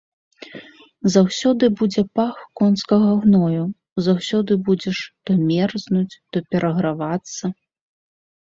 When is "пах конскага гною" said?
2.19-3.65